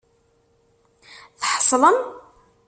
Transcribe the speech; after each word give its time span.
Tḥeṣlem? 1.39 1.99